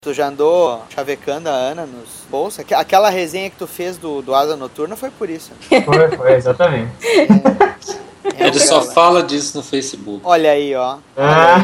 [0.00, 2.60] Tu já andou chavecando a Ana nos bolsos?
[2.60, 5.50] Aqu- Aquela resenha que tu fez do, do Asa Noturna foi por isso.
[5.84, 6.92] Foi, foi, exatamente.
[8.36, 8.92] É Ele só ela.
[8.92, 10.20] fala disso no Facebook.
[10.22, 10.98] Olha aí, ó.
[11.16, 11.56] Ah,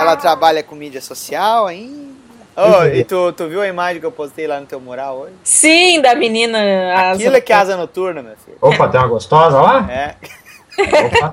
[0.00, 2.04] Ela trabalha com mídia social ainda.
[2.56, 5.34] Oh, e tu, tu viu a imagem que eu postei lá no teu mural hoje?
[5.44, 6.58] Sim, da menina.
[6.96, 8.58] asa- Aquilo é que é asa noturna, meu filho.
[8.60, 9.86] Opa, tem uma gostosa lá?
[9.88, 10.16] É.
[10.80, 11.32] Opa.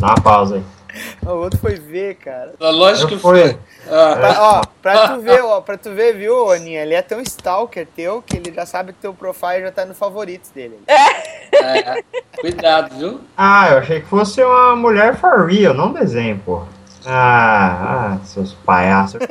[0.00, 0.62] Dá uma pausa aí.
[1.26, 2.52] O outro foi ver, cara.
[2.60, 3.58] Lógico que foi.
[3.88, 6.82] Ah, Pra, ó, pra tu ver, ó, pra tu ver, viu, Aninha?
[6.82, 9.94] Ele é tão stalker teu que ele já sabe que teu profile já tá no
[9.94, 10.78] favoritos dele.
[10.86, 12.02] é,
[12.38, 13.20] cuidado, viu?
[13.36, 16.66] Ah, eu achei que fosse uma mulher for real, não desenho, porra.
[17.06, 19.20] Ah, ah, seus palhaços.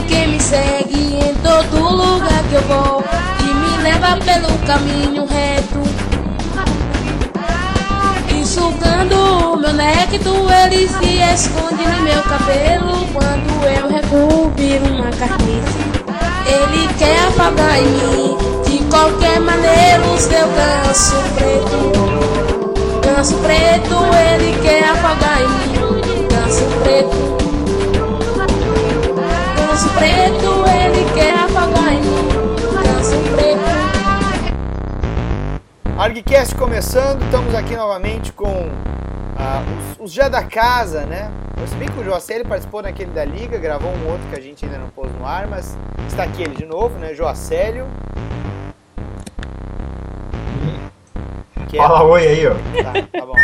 [0.00, 3.04] um homem que me segue em todo lugar que eu vou
[3.40, 5.80] e me leva pelo caminho reto.
[8.44, 15.10] Sugando o meu nécto, ele se esconde no meu cabelo quando eu recuo, viro uma
[15.10, 15.78] carniça.
[16.46, 21.92] Ele quer apagar em mim de qualquer maneira o seu ganso preto.
[23.06, 23.94] Ganso preto,
[24.32, 26.26] ele quer apagar em mim.
[26.28, 27.39] Ganso preto.
[29.80, 32.28] Ganso preto, ele quer apagar em mim.
[32.84, 33.60] Ganso preto.
[35.98, 38.68] ArgCast começando, estamos aqui novamente com
[39.38, 39.62] ah,
[39.98, 41.30] os, os já da casa, né?
[41.66, 44.66] Se bem que o Joacélio participou naquele da Liga, gravou um outro que a gente
[44.66, 47.14] ainda não pôs no ar, mas está aqui ele de novo, né?
[47.14, 47.86] Joacélio.
[51.68, 52.54] Que é- Fala oi aí, ó.
[52.82, 53.34] Tá, tá bom.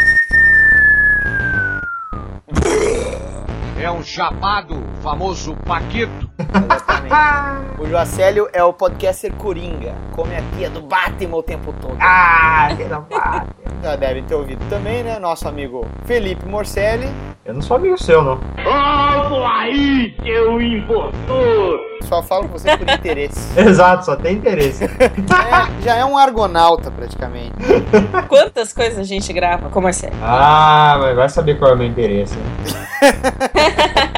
[3.79, 6.26] É um chapado, famoso Paquito.
[6.65, 7.67] Exatamente.
[7.79, 11.97] O Joacélio é o podcaster Coringa, come a tia do Batman o tempo todo.
[12.01, 13.51] Ah, que não bate.
[13.83, 15.19] Já devem ter ouvido também, né?
[15.19, 17.07] Nosso amigo Felipe Morcelli.
[17.45, 18.41] Eu não sou amigo seu, não.
[22.05, 23.39] Só falo com você por interesse.
[23.61, 24.85] Exato, só tem interesse.
[25.47, 27.53] É, já é um argonauta, praticamente.
[28.29, 30.15] Quantas coisas a gente grava com o Marcelo?
[30.23, 32.37] Ah, mas vai saber qual é o meu interesse.
[32.37, 32.43] né?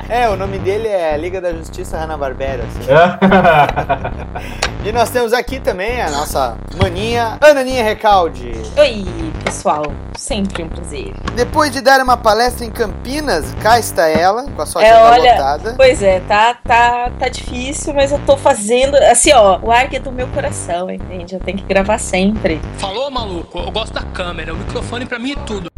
[0.09, 2.65] É, o nome dele é Liga da Justiça Hanna-Barbera.
[2.65, 2.89] assim.
[4.85, 8.53] E nós temos aqui também a nossa maninha, Ananinha Recalde.
[8.79, 9.05] Oi,
[9.45, 9.83] pessoal.
[10.17, 11.13] Sempre um prazer.
[11.35, 15.11] Depois de dar uma palestra em Campinas, cá está ela, com a sua É, agenda
[15.11, 15.75] olha, lotada.
[15.77, 18.95] Pois é, tá, tá, tá difícil, mas eu tô fazendo.
[18.97, 21.35] Assim, ó, o arc é do meu coração, entende?
[21.35, 22.59] Eu tenho que gravar sempre.
[22.79, 23.59] Falou, maluco?
[23.59, 24.55] Eu gosto da câmera.
[24.55, 25.69] O microfone pra mim é tudo.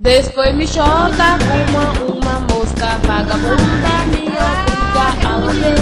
[0.00, 1.36] Depois me joga
[1.70, 2.17] uma,
[2.78, 5.74] mosca vagabunda, me obriga a lamber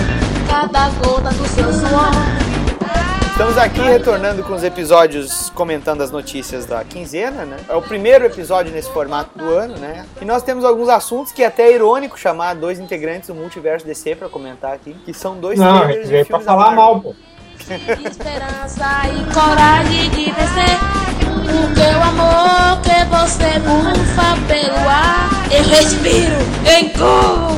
[0.48, 2.10] cada gota do seu suor.
[3.30, 7.58] Estamos aqui retornando com os episódios comentando as notícias da quinzena, né?
[7.68, 10.06] É o primeiro episódio nesse formato do ano, né?
[10.22, 14.16] E nós temos alguns assuntos que é até irônico chamar dois integrantes do Multiverso DC
[14.16, 17.14] pra comentar aqui, que são dois Não, trailers de pra filmes da falar mal, pô.
[17.58, 21.05] Esperança e coragem de vencer.
[21.26, 27.56] O amor que você bufa pelo ar, eu respiro em cor.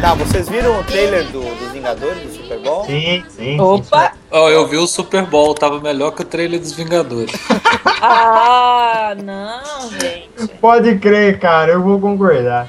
[0.00, 2.84] Tá, vocês viram o trailer do, dos Vingadores, do Super Bowl?
[2.84, 3.58] Sim, sim.
[3.60, 4.12] Opa!
[4.30, 7.32] Ó, eu vi o Super Bowl, tava melhor que o trailer dos Vingadores.
[8.06, 10.46] Ah, não, gente.
[10.60, 12.68] Pode crer, cara, eu vou concordar.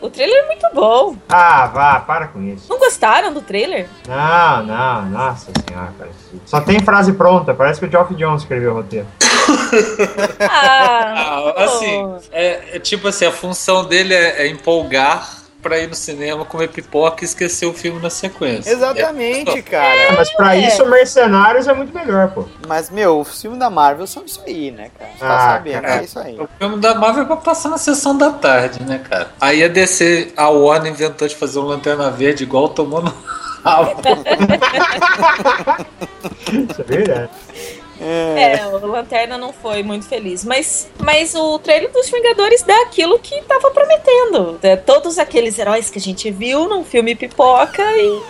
[0.00, 1.16] O trailer é muito bom.
[1.28, 2.66] Ah, vá, para com isso.
[2.68, 3.88] Não gostaram do trailer?
[4.06, 6.16] Não, não, nossa senhora, parece.
[6.44, 9.06] Só tem frase pronta, parece que o Geoff Jones escreveu o roteiro.
[10.40, 15.28] Ah, Ah, assim, é, é tipo assim, a função dele é, é empolgar
[15.68, 18.70] pra ir no cinema, comer pipoca e esquecer o filme na sequência.
[18.70, 20.12] Exatamente, É, cara.
[20.16, 20.60] mas pra É.
[20.68, 22.44] isso, Mercenários é muito melhor, pô.
[22.68, 25.10] Mas, meu, os filmes da Marvel são isso aí, né, cara?
[25.12, 26.00] Você tá Ah, sabendo, cara.
[26.00, 26.38] é isso aí.
[26.40, 29.28] O filme da Marvel é pra passar na sessão da tarde, né, cara?
[29.40, 33.12] Aí a DC, a Warner inventou de fazer um Lanterna Verde igual tomou no
[33.64, 33.96] rabo.
[36.70, 37.30] Isso é verdade.
[38.00, 40.44] É, o Lanterna não foi muito feliz.
[40.44, 44.58] Mas, mas o trailer dos Vingadores dá aquilo que tava prometendo.
[44.62, 48.20] É, todos aqueles heróis que a gente viu num filme pipoca e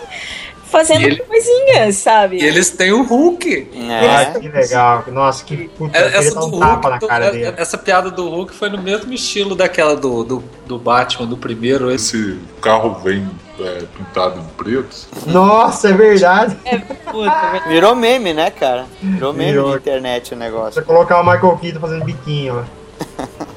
[0.65, 2.37] fazendo E ele- coisinhas, sabe?
[2.37, 3.71] E eles têm o Hulk.
[3.89, 4.39] Ah, É.
[4.39, 5.03] que legal.
[5.07, 7.53] Nossa, que puta, É, Essa do tapa na cara é- dele.
[7.57, 11.89] essa piada do Hulk foi no mesmo estilo daquela do, do, do Batman, do primeiro.
[11.89, 13.29] Esse carro vem
[13.59, 15.07] é, pintado em preto.
[15.25, 16.57] Nossa, é verdade.
[16.65, 17.31] É, puta,
[17.65, 17.69] é.
[17.69, 18.85] Virou meme, né, cara?
[19.01, 19.71] Virou meme Virou.
[19.71, 20.73] na internet o negócio.
[20.73, 22.65] Você colocar o Michael Keaton fazendo biquinho lá.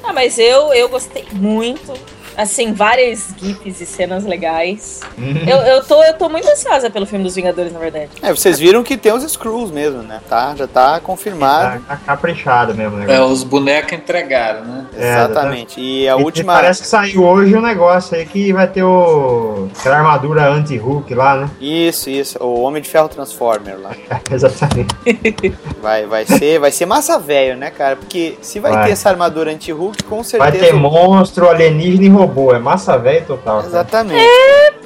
[0.03, 1.93] Ah, mas eu, eu gostei muito.
[2.37, 5.01] Assim, várias gifs e cenas legais.
[5.47, 8.09] Eu, eu, tô, eu tô muito ansiosa pelo filme dos Vingadores, na verdade.
[8.21, 10.21] É, vocês viram que tem os Screws mesmo, né?
[10.29, 11.81] Tá, já tá confirmado.
[11.81, 13.33] Tá, tá caprichado mesmo o É, negócio.
[13.33, 14.85] os bonecos entregaram, né?
[14.97, 15.79] É, Exatamente.
[15.79, 16.53] E a E- última.
[16.53, 19.67] Parece que saiu hoje um negócio aí que vai ter o.
[19.77, 21.49] aquela armadura anti-Hulk lá, né?
[21.59, 22.37] Isso, isso.
[22.43, 23.91] O Homem de Ferro Transformer lá.
[24.31, 24.95] Exatamente.
[25.81, 27.95] Vai, vai ser, vai ser massa velho, né, cara?
[27.95, 28.85] Porque se vai, Vai.
[28.85, 30.65] ter essa armadura anti-Hulk, com Vai certeza.
[30.65, 32.30] ter o- monstro, alienígena e robô.
[32.55, 33.57] É massa velho total.
[33.57, 33.67] cara.
[33.67, 34.27] Exatamente.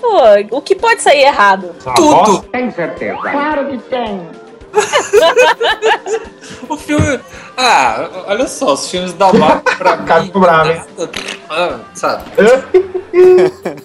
[0.02, 1.70] Pô, o que pode sair errado?
[1.96, 2.10] Tudo!
[2.26, 3.18] bosta- Tem certeza?
[3.18, 4.22] Claro que tem.
[6.69, 7.19] O filme.
[7.57, 10.31] Ah, olha só, os filmes da Marvel pra mim.
[10.31, 10.81] Bravo, hein?
[11.50, 12.24] Ah, sabe?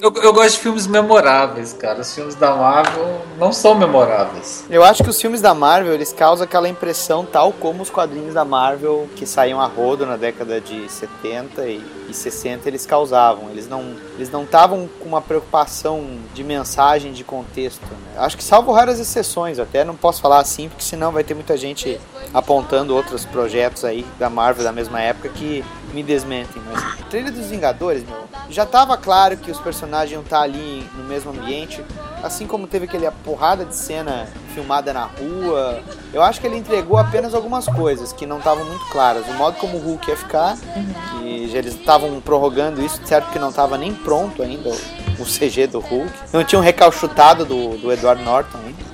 [0.01, 2.01] Eu, eu gosto de filmes memoráveis, cara.
[2.01, 4.65] Os filmes da Marvel não são memoráveis.
[4.69, 8.35] Eu acho que os filmes da Marvel, eles causam aquela impressão, tal como os quadrinhos
[8.35, 13.51] da Marvel que saíam a rodo na década de 70 e, e 60, eles causavam.
[13.51, 17.81] Eles não eles não estavam com uma preocupação de mensagem, de contexto.
[17.83, 18.19] né?
[18.19, 21.57] Acho que salvo raras exceções, até não posso falar assim, porque senão vai ter muita
[21.57, 21.99] gente
[22.35, 26.63] apontando outros projetos aí da Marvel da mesma época que me desmentem.
[26.71, 30.89] Mas o trailer dos Vingadores, meu, já tava claro que os personagens iam estar ali
[30.97, 31.85] no mesmo ambiente,
[32.23, 35.81] assim como teve aquele porrada de cena filmada na rua.
[36.13, 39.27] Eu acho que ele entregou apenas algumas coisas que não estavam muito claras.
[39.29, 43.39] O modo como o Hulk ia ficar, que já eles estavam prorrogando isso, certo que
[43.39, 44.71] não estava nem pronto ainda
[45.19, 46.11] o, CG do Hulk.
[46.33, 48.91] Não tinham recalchutado do, do Edward Norton ainda.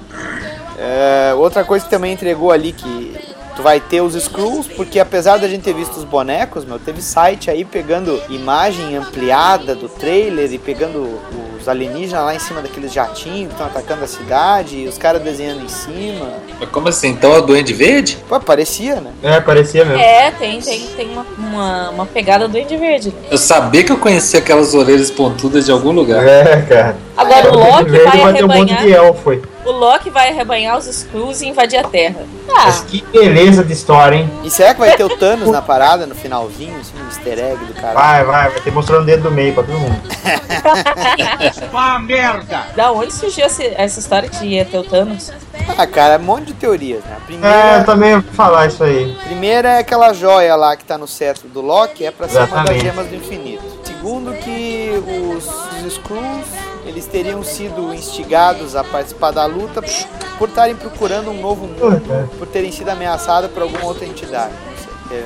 [0.78, 3.25] É, outra coisa que também entregou ali que
[3.56, 7.00] tu vai ter os Skrulls, porque apesar da gente ter visto os bonecos, meu, teve
[7.00, 11.18] site aí pegando imagem ampliada do trailer e pegando
[11.58, 15.22] os alienígenas lá em cima daqueles jatinhos que estão atacando a cidade e os caras
[15.22, 16.34] desenhando em cima.
[16.60, 17.08] Mas como assim?
[17.08, 18.18] Então é o Duende Verde?
[18.28, 19.10] Pô, parecia, né?
[19.22, 20.00] É, parecia mesmo.
[20.00, 23.14] É, tem, tem, tem uma, uma, uma pegada do Andy Verde.
[23.30, 26.24] Eu sabia que eu conhecia aquelas orelhas pontudas de algum lugar.
[26.26, 26.96] É, cara.
[27.16, 28.82] Agora o Loki Verde vai ter um monte arrebanhar.
[28.82, 29.42] de elfo aí.
[29.66, 32.20] O Loki vai arrebanhar os Skrulls e invadir a Terra.
[32.48, 34.30] Ah, Mas que beleza de história, hein?
[34.44, 37.64] E será que vai ter o Thanos na parada no finalzinho, assim, um easter egg
[37.64, 37.92] do cara?
[37.94, 40.00] Vai, vai, vai ter mostrando o dedo do meio pra todo mundo.
[41.72, 42.66] Vá merda!
[42.76, 45.32] da onde surgiu essa, essa história de ia ter o Thanos?
[45.76, 47.12] Ah, cara, é um monte de teorias, né?
[47.12, 49.16] A É, primeira, eu também vou falar isso aí.
[49.24, 52.62] primeira é aquela joia lá que tá no cetro do Loki, é pra ser uma
[52.64, 53.64] das gemas do infinito.
[53.84, 54.90] Segundo que
[55.36, 55.44] os,
[55.84, 56.46] os Skrulls,
[56.86, 59.82] eles teriam sido instigados a participar da luta
[60.38, 62.02] por estarem procurando um novo mundo,
[62.38, 64.52] por terem sido ameaçados por alguma outra entidade.
[65.10, 65.22] É,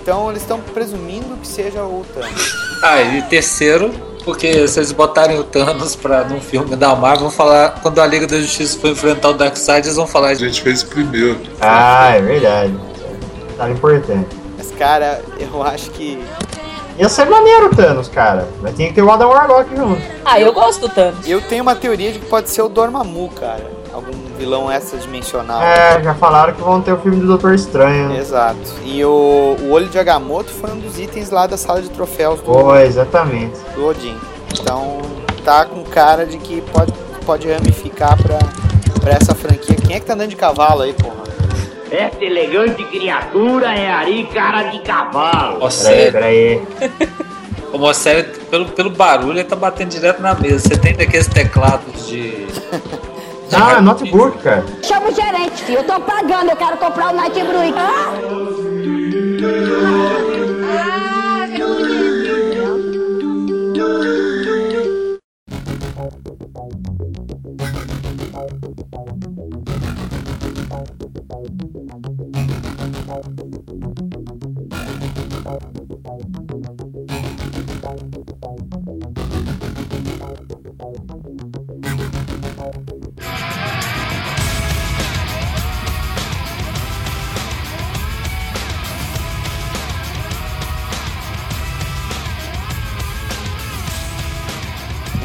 [0.00, 2.54] então eles estão presumindo que seja o Thanos.
[2.82, 3.90] Ah, e terceiro,
[4.24, 7.80] porque se eles botarem o Thanos pra, num filme da Marvel, vão falar.
[7.82, 10.28] Quando a Liga da Justiça for enfrentar o Darkseid, eles vão falar.
[10.28, 11.40] A gente fez primeiro.
[11.60, 12.74] Ah, é verdade.
[13.56, 14.36] Tá importante.
[14.56, 16.18] Mas, cara, eu acho que
[16.98, 18.46] Ia ser maneiro o Thanos, cara.
[18.60, 20.00] Mas tinha que ter o Adam Warlock junto.
[20.24, 21.26] Ah, eu gosto do Thanos.
[21.28, 23.70] eu tenho uma teoria de que pode ser o Dormammu, cara.
[23.92, 25.62] Algum vilão extradimensional.
[25.62, 28.08] É, já falaram que vão ter o filme do Doutor Estranho.
[28.08, 28.18] né?
[28.18, 28.56] Exato.
[28.84, 32.40] E o, o olho de Agamotto foi um dos itens lá da sala de troféus
[32.40, 33.58] do, Foi, exatamente.
[33.74, 34.16] do Odin.
[34.58, 34.98] Então
[35.44, 36.92] tá com cara de que pode,
[37.26, 38.38] pode ramificar pra,
[39.00, 39.76] pra essa franquia.
[39.76, 41.22] Quem é que tá andando de cavalo aí, porra?
[41.92, 45.56] Esta elegante criatura é Ari Cara de Cavalo.
[45.56, 46.12] Ó, Peraí, sério.
[46.12, 46.62] peraí.
[47.70, 50.68] O Mossério, pelo, pelo barulho, ele tá batendo direto na mesa.
[50.68, 52.46] Você tem daqueles teclados de.
[53.54, 54.64] Ah, notebook, cara.
[54.82, 55.80] Chama o gerente, filho.
[55.80, 57.74] Eu tô pagando, eu quero comprar o Night Bruin.
[57.76, 59.22] Ah!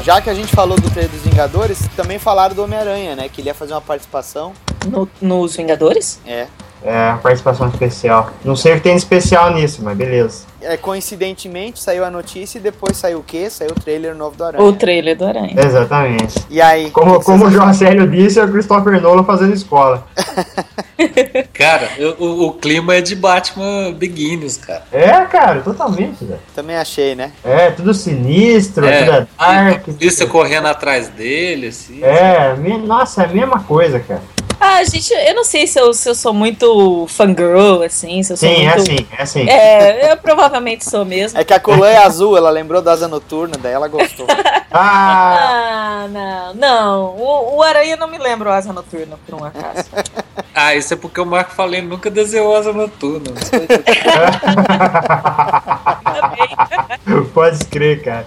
[0.02, 3.28] Já que a gente falou do trailer dos Vingadores, também falaram do Homem-Aranha, né?
[3.28, 4.54] Que ele ia fazer uma participação.
[4.86, 6.18] No- nos Vingadores?
[6.24, 6.46] É.
[6.82, 8.30] É, participação especial.
[8.44, 10.46] Não sei o que tem de especial nisso, mas beleza.
[10.60, 13.48] É, coincidentemente, saiu a notícia e depois saiu o quê?
[13.50, 14.64] Saiu o trailer novo do Aranha.
[14.64, 15.54] O trailer do Aranha.
[15.56, 16.34] Exatamente.
[16.50, 16.90] E aí?
[16.90, 17.72] Como, que como o João?
[17.74, 20.06] Célio disse, é o Christopher Nolan fazendo escola.
[21.52, 24.82] Cara, eu- o, o clima é de Batman Begins, cara.
[24.92, 26.40] É, cara, totalmente, velho.
[26.54, 27.32] Também achei, né?
[27.44, 29.28] É, tudo sinistro, tudo É, é dark.
[29.38, 32.02] a polícia correndo atrás dele, assim.
[32.02, 34.22] É, me- nossa, é a mesma coisa, cara.
[34.60, 38.36] Ah, gente, eu não sei se eu, se eu sou muito fangirl, assim, se eu
[38.36, 38.80] sou Sim, é muito...
[38.80, 39.48] assim, é assim.
[39.48, 41.38] É, eu provavelmente sou mesmo.
[41.38, 44.26] É que a colã é azul, ela lembrou da asa noturna, daí ela gostou.
[44.70, 47.04] Ah, Ah, não, não.
[47.16, 49.88] O, o Aranha não me lembra o Asa Noturna, por um acaso.
[50.60, 53.30] Ah, isso é porque o Marco Falei nunca desenhou asa noturna.
[57.32, 58.26] pode crer, cara.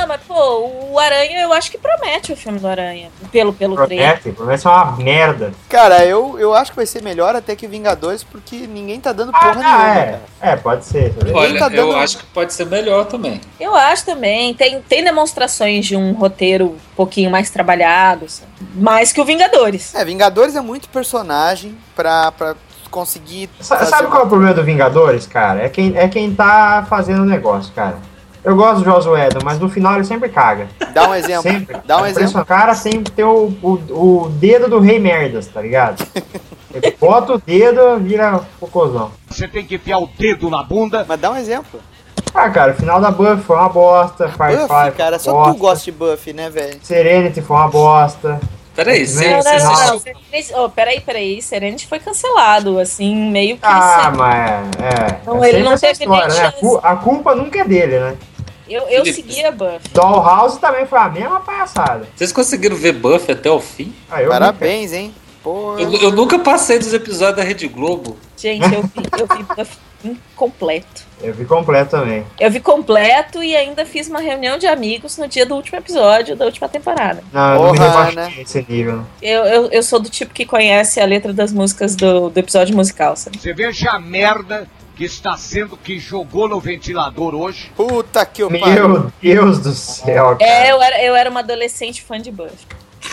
[0.00, 3.10] Ah, mas pô, o Aranha eu acho que promete o filme do Aranha.
[3.32, 4.06] Pelo, pelo trailer.
[4.20, 5.52] Promete, promete ser uma merda.
[5.68, 9.32] Cara, eu, eu acho que vai ser melhor até que Vingadores, porque ninguém tá dando
[9.32, 10.04] porra nenhuma, Ah, é.
[10.04, 10.20] cara.
[10.40, 11.12] É, pode ser.
[11.14, 11.26] tá?
[11.34, 13.40] Olha, tá eu dando- acho que pode ser melhor também.
[13.58, 14.54] Eu acho também.
[14.54, 18.26] Tem, tem demonstrações de um roteiro um pouquinho mais trabalhado.
[18.26, 18.44] assim.
[18.74, 19.94] Mais que o Vingadores.
[19.94, 22.54] É, Vingadores é muito personagem pra, pra
[22.90, 23.50] conseguir.
[23.60, 25.62] Sabe qual é o problema do Vingadores, cara?
[25.64, 27.96] É quem, é quem tá fazendo o negócio, cara.
[28.44, 30.68] Eu gosto do Joss Whedon, mas no final ele sempre caga.
[30.92, 31.42] Dá um exemplo.
[31.42, 31.76] Sempre.
[31.84, 32.40] Dá um exemplo.
[32.40, 36.06] O cara sempre tem o, o, o dedo do rei merdas, tá ligado?
[36.72, 39.10] Ele bota o dedo, vira cocôzão.
[39.28, 41.04] Você tem que enfiar o dedo na bunda.
[41.06, 41.80] Mas dá um exemplo.
[42.34, 44.28] Ah, cara, o final da Buffy foi uma bosta.
[44.28, 45.54] Firefly Buffy, foi cara, só bosta.
[45.54, 46.78] tu gosta de Buffy, né, velho?
[46.82, 48.40] Serenity foi uma bosta.
[48.78, 49.98] Peraí, você, Não, você não, não, assistiu- não.
[50.00, 51.42] Serenity- oh, peraí, peraí.
[51.42, 53.66] Serenity foi cancelado, assim, meio que.
[53.66, 55.20] Ah, sem- mas é.
[55.26, 56.40] Não, é ele não teve nem história, né?
[56.40, 56.60] A, chance.
[56.60, 58.16] cu- a culpa nunca é dele, né?
[58.68, 59.14] Eu, eu Felipe.
[59.32, 59.88] seguia Buffy.
[59.92, 62.06] Dollhouse também foi a mesma palhaçada.
[62.14, 63.92] vocês conseguiram ver Buffy até o fim?
[64.08, 65.12] Ah, eu Parabéns, hein?
[65.42, 65.74] Pô.
[65.76, 68.16] Eu, eu nunca passei dos episódios da Rede Globo.
[68.36, 71.06] Gente, eu vi, eu vi Buffy incompleto.
[71.20, 72.24] Eu vi completo também.
[72.38, 76.36] Eu vi completo e ainda fiz uma reunião de amigos no dia do último episódio
[76.36, 77.24] da última temporada.
[77.32, 78.34] Não, eu não me Porra, né?
[78.38, 79.04] esse nível.
[79.20, 82.74] Eu, eu, eu sou do tipo que conhece a letra das músicas do, do episódio
[82.76, 83.38] musical, sabe?
[83.38, 87.70] Você veja a merda que está sendo que jogou no ventilador hoje.
[87.76, 88.88] Puta que o pariu.
[88.88, 90.50] Meu Deus do céu, cara.
[90.50, 92.66] É, eu era, eu era uma adolescente fã de Buffy.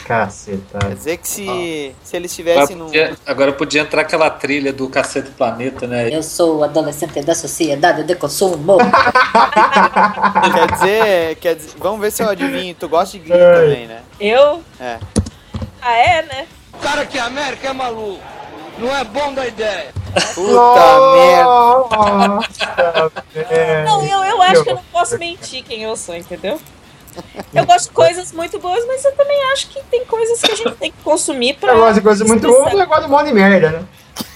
[0.05, 0.77] Caceta.
[0.79, 2.85] Quer dizer que se, se eles Agora tivessem num.
[2.85, 6.15] podia, agora podia entrar aquela trilha do Cacete Planeta, né?
[6.15, 8.77] Eu sou adolescente da sociedade de consumo.
[10.53, 11.71] Quer dizer, quer dizer.
[11.77, 12.75] Vamos ver se eu adivinho.
[12.75, 13.55] Tu gosta de Glee Ai.
[13.55, 14.01] também, né?
[14.19, 14.61] Eu?
[14.79, 14.99] É.
[15.81, 16.47] Ah, é, né?
[16.81, 18.21] Cara que é América é maluco.
[18.77, 19.91] Não é bom da ideia.
[20.35, 21.43] Puta merda.
[22.27, 23.85] Nossa, velho.
[23.85, 26.59] Não, eu, eu acho que eu não posso mentir quem eu sou, entendeu?
[27.53, 30.55] Eu gosto de coisas muito boas, mas eu também acho que tem coisas que a
[30.55, 31.73] gente tem que consumir pra.
[31.73, 32.83] Eu gosto de coisa muito boa, expressar.
[32.83, 33.83] eu gosto de um monte de merda, né?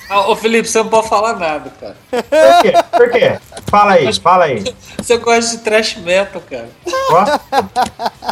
[0.10, 1.96] Ah, ô Felipe, você não pode falar nada, cara.
[2.10, 2.74] Por quê?
[2.98, 3.40] Por quê?
[3.68, 4.64] Fala aí, fala aí.
[4.98, 6.70] Você gosta de trash metal, cara.
[7.10, 7.42] Gosta?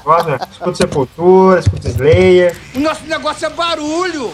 [0.04, 0.32] Gosta?
[0.32, 0.39] né?
[0.51, 2.58] Escuta Sepultura, escuta Slayer.
[2.75, 4.34] O nosso negócio é barulho.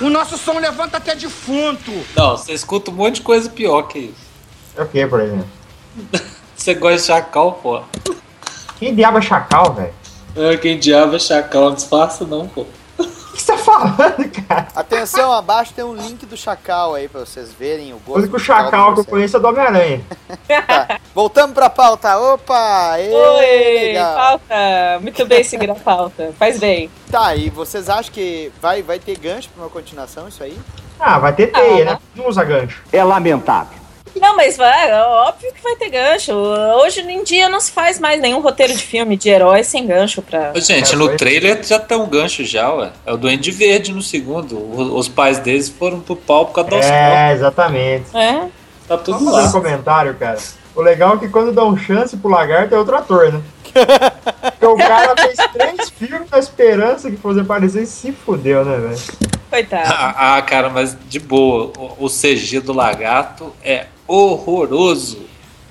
[0.00, 1.90] O nosso som levanta até defunto.
[2.16, 4.30] Não, você escuta um monte de coisa pior que isso.
[4.76, 5.46] É o que, por exemplo?
[6.56, 7.82] Você gosta de chacal, pô.
[8.80, 9.92] Quem diabo é chacal, velho?
[10.36, 12.64] Ah, quem diabo é chacal, não disfarça não, pô.
[13.30, 14.66] O que você tá falando, cara?
[14.74, 18.18] Atenção, abaixo tem um link do Chacal aí pra vocês verem o O gosto.
[18.18, 20.00] único musical de chacal que eu conheço é do Homem-Aranha.
[20.66, 20.98] Tá.
[21.14, 22.18] Voltamos pra pauta.
[22.18, 22.98] Opa!
[22.98, 24.14] Ê, Oi, legal.
[24.16, 24.54] pauta.
[25.00, 26.32] Muito bem seguir a pauta.
[26.38, 26.90] Faz bem.
[27.10, 30.58] Tá, e vocês acham que vai, vai ter gancho pra uma continuação isso aí?
[30.98, 31.92] Ah, vai ter teia, Ah.
[31.94, 31.98] né?
[32.16, 32.82] Não usa gancho.
[32.92, 33.78] É lamentável.
[34.18, 36.32] Não, mas vai, é óbvio que vai ter gancho.
[36.32, 40.22] Hoje em dia não se faz mais nenhum roteiro de filme de herói sem gancho
[40.22, 40.52] pra.
[40.54, 42.90] Ô, Gente, no trailer já tem um gancho já, ué.
[43.06, 44.58] É o Duende Verde no segundo.
[44.94, 48.16] Os pais deles foram pro pau por causa É, exatamente.
[48.16, 48.46] É.
[48.88, 49.52] Tá tudo fazer um lá.
[49.52, 50.38] comentário, cara.
[50.74, 53.40] O legal é que quando dão chance pro lagarto é outro ator, né?
[53.62, 58.76] Porque o cara fez três filmes na esperança que fosse aparecer e se fudeu, né,
[58.78, 59.00] velho?
[59.48, 59.88] Coitado.
[59.92, 61.72] Ah, ah, cara, mas de boa.
[61.76, 65.18] O, o CG do lagarto é horroroso.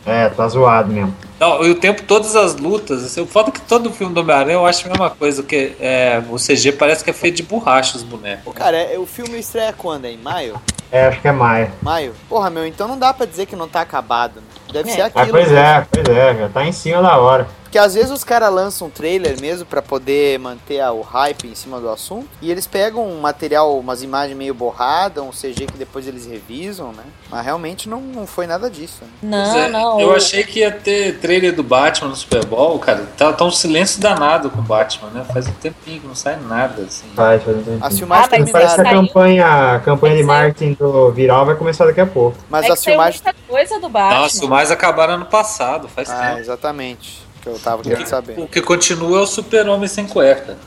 [0.05, 1.13] É, tá zoado mesmo.
[1.39, 4.21] Não, e o tempo, todas as lutas, assim, o foda é que todo filme do
[4.21, 7.43] Homem-Aranha eu acho a mesma coisa, que é, o CG parece que é feito de
[7.43, 8.53] borracha os bonecos.
[8.53, 10.05] Cara, é- o filme estreia quando?
[10.05, 10.59] É em maio?
[10.91, 11.71] É, acho que é Maia.
[11.83, 12.13] Maio?
[12.27, 14.37] Porra, meu, então não dá pra dizer que não tá acabado.
[14.37, 14.41] Né?
[14.73, 14.93] Deve É.
[14.95, 15.27] ser Ah, aquilo.
[15.29, 17.47] pois é, pois é, já tá em cima da hora.
[17.69, 21.53] Porque às vezes os caras lançam um trailer mesmo pra poder manter o hype em
[21.53, 22.27] cima do assunto.
[22.41, 26.91] E eles pegam um material, umas imagens meio borradas, um CG que depois eles revisam,
[26.91, 27.03] né?
[27.29, 29.03] Mas realmente não, não foi nada disso.
[29.03, 29.09] Né?
[29.21, 29.99] Não, é, não.
[29.99, 33.07] Eu achei que ia ter trailer do Batman no Super Bowl, cara.
[33.15, 35.23] Tá, tá um silêncio danado com o Batman, né?
[35.31, 37.05] Faz um tempinho que não sai nada, assim.
[37.15, 37.85] Faz, faz um tempinho.
[37.85, 41.53] As filmagens Ah, mas Parece que a campanha, a campanha de marketing do Viral vai
[41.53, 42.35] começar daqui a pouco.
[42.49, 43.21] Mas é as filmagens.
[43.23, 44.21] muita coisa do Batman.
[44.21, 46.39] Nossa, o mais acabaram ano passado, faz Ah, tempo.
[46.39, 47.28] exatamente.
[47.41, 48.39] Que eu tava querendo saber.
[48.39, 50.57] O que continua é o Super-Homem sem cueca.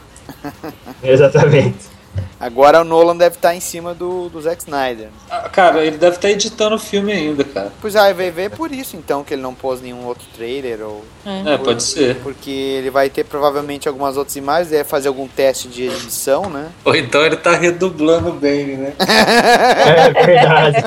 [1.03, 1.93] Exatamente.
[2.39, 5.09] Agora o Nolan deve estar em cima do, do Zack Snyder.
[5.31, 7.73] Ah, Cara, ele deve estar editando o filme ainda, cara.
[7.81, 11.05] Pois aí vai ver por isso então que ele não pôs nenhum outro trailer ou
[11.47, 12.17] É, pode ser.
[12.17, 16.69] porque ele vai ter provavelmente algumas outras imagens, deve fazer algum teste de edição, né?
[16.85, 18.93] Ou então ele tá redublando o Bane, né?
[19.09, 20.85] É verdade.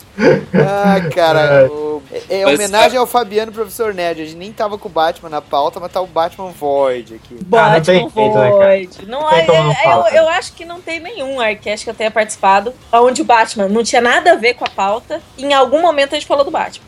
[0.54, 4.22] Ah, cara, o- é, é Mas, homenagem ao Fabiano Professor Nerd.
[4.22, 7.36] A gente nem tava com o Batman na pauta, mas tá o Batman Void aqui.
[7.52, 8.50] Ah, não tem Batman jeito, né?
[8.50, 9.06] Void.
[9.06, 10.10] Não, Não é- é- falar.
[10.10, 13.68] eu, eu acho que não tem nenhum Arcast que eu tenha participado onde o Batman
[13.68, 15.20] não tinha nada a ver com a pauta.
[15.38, 16.84] Em algum momento a gente falou do Batman.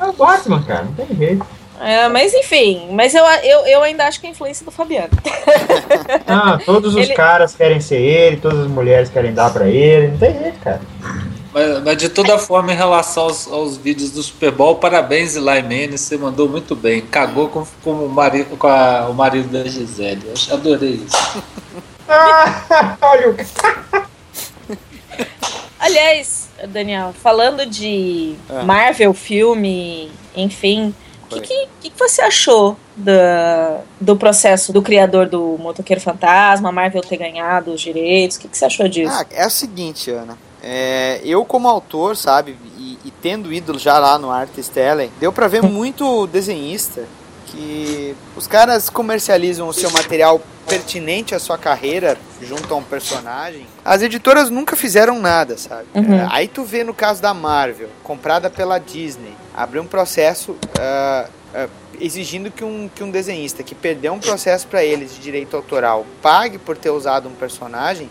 [0.00, 1.46] É o Batman, cara, não tem jeito.
[1.78, 5.10] É, mas enfim, mas eu, eu, eu ainda acho que é a influência do Fabiano.
[6.26, 10.08] Ah, todos os Ele- caras querem ser ele, todas as mulheres querem dar pra ele,
[10.08, 10.80] não tem jeito, cara.
[11.56, 15.62] Mas, mas de toda forma, em relação aos, aos vídeos do Super Bowl, parabéns, Eli
[15.62, 17.00] Manning, você mandou muito bem.
[17.00, 20.22] Cagou com, com o, marido, com a- o marido da Gisele.
[20.48, 21.16] Eu adorei isso.
[22.08, 23.36] Ah, olha o
[25.80, 28.62] Aliás, Daniel, falando de Ah.
[28.62, 30.94] Marvel, filme, enfim,
[31.24, 31.40] o que,
[31.80, 37.72] que, que você achou da, do processo do criador do Motoqueiro Fantasma, Marvel ter ganhado
[37.72, 38.36] os direitos?
[38.36, 39.12] O que, que você achou disso?
[39.12, 40.38] Ah, é o seguinte, Ana.
[40.68, 45.32] É, eu como autor, sabe, e, e tendo ido já lá no Artist Alley, deu
[45.32, 47.04] pra ver muito desenhista
[47.46, 53.64] que os caras comercializam o seu material pertinente à sua carreira junto a um personagem.
[53.84, 55.86] As editoras nunca fizeram nada, sabe?
[55.94, 56.14] Uhum.
[56.14, 61.28] É, aí tu vê no caso da Marvel, comprada pela Disney, abriu um processo ah,
[61.54, 61.68] ah,
[62.00, 66.04] exigindo que um, que um desenhista que perdeu um processo pra eles de direito autoral
[66.20, 68.10] pague por ter usado um personagem.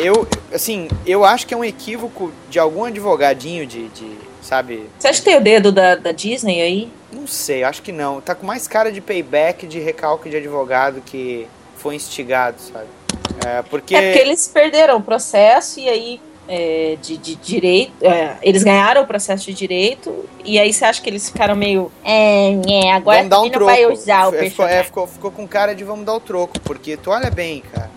[0.00, 4.88] Eu, assim, eu acho que é um equívoco de algum advogadinho de, de sabe?
[4.98, 6.92] Você acha que tem o dedo da, da Disney aí?
[7.12, 8.20] Não sei, acho que não.
[8.20, 11.46] Tá com mais cara de payback de recalque de advogado que
[11.76, 12.86] foi instigado, sabe?
[13.46, 13.94] É, porque...
[13.94, 18.04] É porque eles perderam o processo e aí é, de, de direito.
[18.04, 21.90] é, eles ganharam o processo de direito e aí você acha que eles ficaram meio.
[22.04, 23.66] É, é agora vamos dar um não troco.
[23.66, 26.58] vai usar o É, ficou, é, ficou, ficou com cara de vamos dar o troco,
[26.60, 27.90] porque tu olha bem, cara.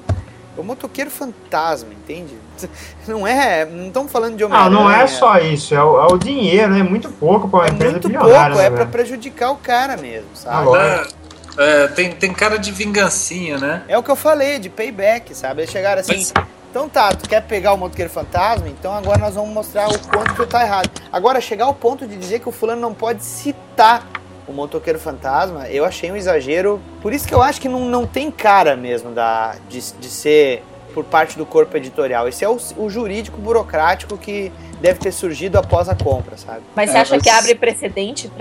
[0.57, 2.35] O motoqueiro fantasma, entende?
[3.07, 3.65] Não é.
[3.65, 4.79] Não estamos falando de Ah, Homem-Aranha.
[4.79, 7.69] não é só isso, é o, é o dinheiro, é muito pouco pra uma É
[7.71, 8.88] empresa muito pouco, é né, pra velho?
[8.88, 10.65] prejudicar o cara mesmo, Ah, sabe?
[10.65, 11.15] lógico.
[11.58, 13.84] É, tem, tem cara de vingancinha, né?
[13.88, 15.62] É o que eu falei, de payback, sabe?
[15.62, 16.34] Eles chegaram assim, Mas-
[16.69, 18.67] então tá, tu quer pegar o motoqueiro fantasma?
[18.67, 20.89] Então agora nós vamos mostrar o quanto tu tá errado.
[21.13, 24.06] Agora, chegar ao ponto de dizer que o fulano não pode citar
[24.47, 26.79] o motoqueiro fantasma, eu achei um exagero.
[27.01, 30.63] Por isso que eu acho que não, não tem cara mesmo da, de, de ser
[30.93, 32.27] por parte do corpo editorial.
[32.27, 36.62] Esse é o, o jurídico burocrático que deve ter surgido após a compra, sabe?
[36.75, 38.31] Mas você É, acha mas- que abre precedente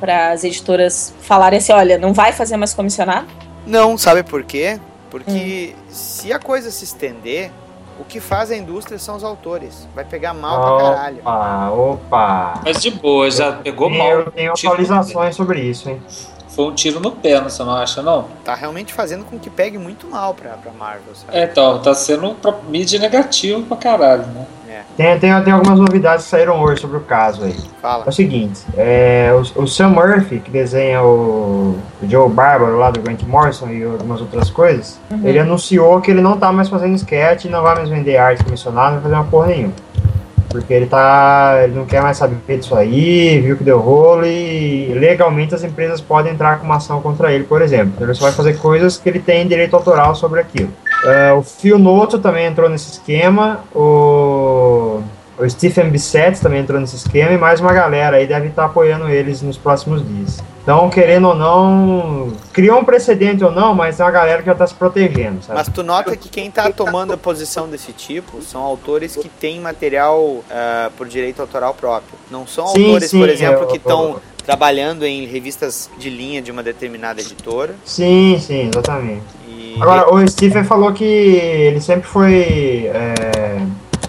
[0.00, 3.26] para as editoras falarem assim: olha, não vai fazer mais comissionado?
[3.66, 4.80] Não, sabe por quê?
[5.10, 7.50] Porque se a coisa se estender,
[8.00, 9.86] o que faz a indústria são os autores.
[9.94, 11.18] Vai pegar mal pra caralho.
[11.18, 12.60] Opa, opa.
[12.64, 14.10] Mas de boa, já pegou mal.
[14.10, 16.02] Eu tenho atualizações sobre isso, hein?
[16.48, 18.26] Foi um tiro no pé, você não acha, não?
[18.44, 21.38] Tá realmente fazendo com que pegue muito mal pra, pra Marvel, sabe?
[21.38, 24.46] É, então, tá sendo pra mídia negativo pra caralho, né?
[24.70, 27.56] É, Tem, tem, tem algumas novidades que saíram hoje sobre o caso aí.
[27.82, 28.04] fala.
[28.06, 32.90] É o seguinte, é, o, o Sam Murphy, que desenha o, o Joe Bárbaro lá
[32.92, 35.22] do Grant Morrison e algumas outras coisas, Uhum.
[35.24, 38.90] ele anunciou que ele não tá mais fazendo sketch, não vai mais vender arte comissionada,
[38.92, 39.72] não vai fazer uma porra nenhuma.
[40.50, 41.60] Porque ele tá.
[41.62, 46.00] ele não quer mais saber disso aí, viu que deu rolo e legalmente as empresas
[46.00, 47.92] podem entrar com uma ação contra ele, por exemplo.
[47.94, 50.70] Então ele só vai fazer coisas que ele tem direito autoral sobre aquilo.
[51.04, 53.60] É, o Phil Noto também entrou nesse esquema.
[53.72, 55.00] O,
[55.40, 57.32] o Stephen Bissett também entrou nesse esquema.
[57.32, 60.38] E mais uma galera aí deve estar apoiando eles nos próximos dias.
[60.62, 64.52] Então, querendo ou não, criou um precedente ou não, mas é uma galera que já
[64.52, 65.58] está se protegendo, sabe?
[65.58, 69.58] Mas tu nota que quem tá tomando a posição desse tipo são autores que têm
[69.58, 72.12] material ah, por direito autoral próprio.
[72.30, 76.42] Não são Sim, autores, sim, por exemplo, eu- que estão trabalhando em revistas de linha
[76.42, 77.74] de uma determinada editora.
[77.84, 79.22] Sim, sim, exatamente.
[79.48, 82.90] E Agora, o Stephen falou que ele sempre foi.
[82.92, 83.62] é,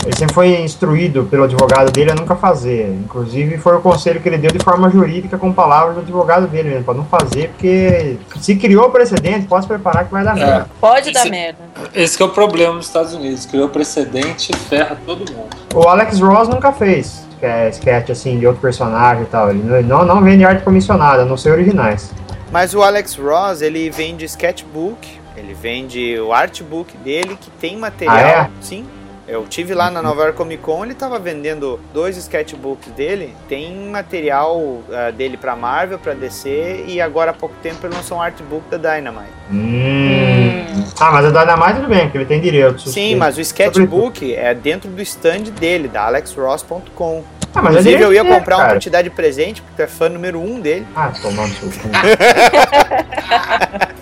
[0.03, 2.89] ele sempre foi instruído pelo advogado dele a nunca fazer.
[3.03, 6.69] Inclusive, foi o conselho que ele deu de forma jurídica com palavras do advogado dele
[6.69, 10.35] mesmo, pra não fazer, porque se criou o precedente, pode se preparar que vai dar
[10.35, 10.67] merda.
[10.79, 11.59] Pode dar Esse- merda.
[11.93, 13.45] Esse que é o problema nos Estados Unidos.
[13.45, 15.49] Criou precedente e ferra todo mundo.
[15.73, 19.49] O Alex Ross nunca fez que é sketch assim de outro personagem e tal.
[19.49, 22.11] Ele não- não, não vende arte comissionada, a não ser originais.
[22.51, 28.15] Mas o Alex Ross, ele vende sketchbook, ele vende o artbook dele, que tem material.
[28.15, 28.49] Ah, é?
[28.61, 28.85] Sim.
[29.31, 33.33] Eu tive lá na Nova York Comic Con, ele tava vendendo dois sketchbooks dele.
[33.47, 38.17] Tem material ah, dele pra Marvel, pra DC, e agora há pouco tempo ele lançou
[38.17, 39.31] um artbook da Dynamite.
[39.49, 40.83] Hum.
[40.99, 42.89] Ah, mas a Dynamite tudo bem, porque ele tem direito.
[42.89, 47.23] Sim, mas o sketchbook é dentro do stand dele, da alexross.com.
[47.55, 48.79] Ah, mas é Inclusive, eu ia dele, comprar uma cara.
[48.89, 50.85] dar de presente, porque tu é fã número um dele.
[50.93, 51.87] Ah, tomando seu cu.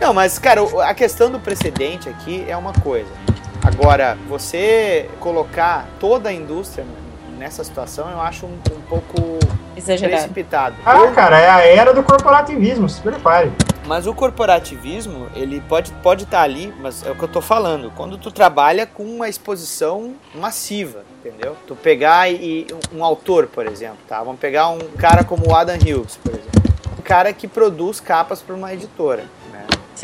[0.00, 3.10] Não, mas, cara, a questão do precedente aqui é uma coisa.
[3.62, 6.86] Agora, você colocar toda a indústria
[7.38, 9.38] nessa situação, eu acho um, um pouco
[9.76, 10.16] Exagerado.
[10.16, 10.76] precipitado.
[10.84, 13.50] Ah, cara, é a era do corporativismo, se prepare.
[13.86, 17.40] Mas o corporativismo, ele pode estar pode tá ali, mas é o que eu tô
[17.40, 17.90] falando.
[17.96, 21.56] Quando tu trabalha com uma exposição massiva, entendeu?
[21.66, 24.22] Tu pegar e um, autor, por exemplo, tá?
[24.22, 26.50] Vamos pegar um cara como o Adam Hughes, por exemplo.
[26.98, 29.24] Um cara que produz capas para uma editora.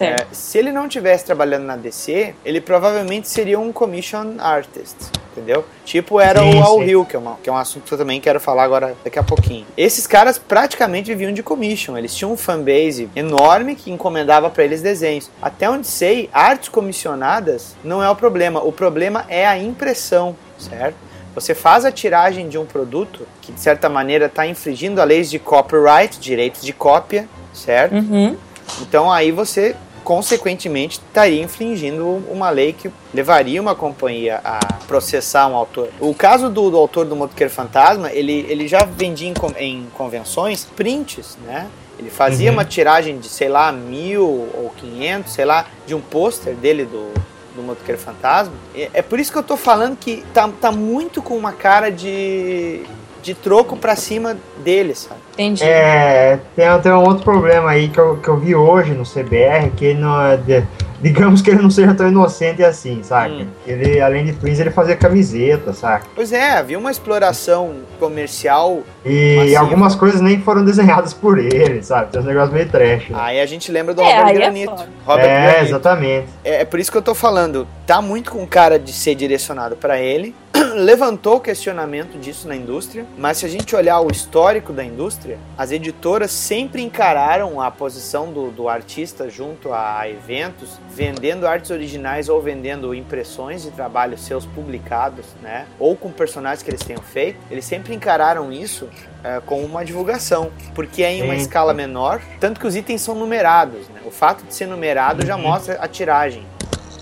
[0.04, 4.96] É, se ele não tivesse trabalhando na DC, ele provavelmente seria um commission artist,
[5.32, 5.64] entendeu?
[5.84, 6.82] Tipo era Sim, o Al.
[6.82, 9.18] Hill, que é, uma- que é um assunto que eu também quero falar agora daqui
[9.18, 9.66] a pouquinho.
[9.76, 14.82] Esses caras praticamente viviam de commission, eles tinham um fanbase enorme que encomendava para eles
[14.82, 15.30] desenhos.
[15.40, 20.96] Até onde sei, artes comissionadas não é o problema, o problema é a impressão, certo?
[21.34, 25.28] Você faz a tiragem de um produto que de certa maneira está infringindo a leis
[25.30, 27.94] de copyright, direitos de cópia, certo?
[27.94, 28.36] Uhum.
[28.80, 29.76] Então aí você,
[30.06, 35.88] consequentemente, estaria infringindo uma lei que levaria uma companhia a processar um autor.
[35.98, 40.64] O caso do, do autor do Motoqueiro Fantasma, ele, ele já vendia em, em convenções
[40.64, 41.66] prints, né?
[41.98, 42.58] Ele fazia Uhum.
[42.58, 47.12] uma tiragem de, sei lá, mil ou quinhentos, sei lá, de um pôster dele do,
[47.56, 48.54] do Motoqueiro Fantasma.
[48.76, 51.90] É, é por isso que eu tô falando que tá, tá muito com uma cara
[51.90, 52.84] de,
[53.22, 55.20] de troco pra cima dele, sabe?
[55.34, 55.64] Entendi.
[55.64, 59.70] É, tem, tem um outro problema aí que eu, que eu vi hoje no CBR,
[59.76, 60.64] que ele não é de-
[61.00, 63.28] digamos que ele não seja tão inocente assim, saca?
[63.34, 63.46] Hum.
[63.66, 66.06] Ele, além de prints, ele fazia camiseta, saca?
[66.14, 69.58] Pois é, havia uma exploração comercial E Massivo.
[69.58, 72.10] algumas coisas nem foram desenhadas por ele, sabe?
[72.12, 73.10] Tem uns negócios meio trash.
[73.10, 73.18] né?
[73.20, 74.70] Aí a gente lembra do É, Robert é Granito.
[74.70, 74.88] foda.
[75.04, 75.64] Robert é, Granito.
[75.66, 76.26] exatamente.
[76.42, 77.68] É, é por isso que eu tô falando.
[77.86, 80.34] Tá muito com cara de ser direcionado para ele.
[80.78, 83.06] Levantou o questionamento disso na indústria.
[83.16, 88.30] Mas se a gente olhar o histórico da indústria, as editoras sempre encararam a posição
[88.30, 94.44] do, do artista junto a eventos, vendendo artes originais ou vendendo impressões de trabalhos seus
[94.44, 95.64] publicados, né?
[95.78, 97.38] Ou com personagens que eles tenham feito.
[97.50, 98.86] Eles sempre encararam isso
[99.24, 101.40] é, com uma divulgação, porque é em uma Sim.
[101.40, 103.88] escala menor, tanto que os itens são numerados.
[103.88, 104.02] Né?
[104.04, 105.42] O fato de ser numerado já Uhum.
[105.42, 106.44] mostra a tiragem.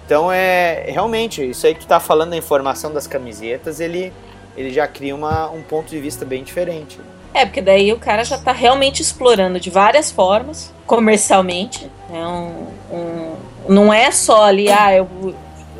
[0.06, 4.12] Então é realmente isso aí que tu tá falando da informação das camisetas, ele,
[4.56, 6.98] ele já cria uma, um ponto de vista bem diferente.
[7.32, 11.90] É, porque daí o cara já tá realmente explorando de várias formas, comercialmente.
[12.08, 12.24] Né?
[12.26, 13.34] Um, um-
[13.68, 15.08] não é só ali, ah, eu,